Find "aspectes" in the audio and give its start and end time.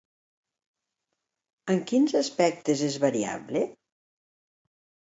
2.23-2.85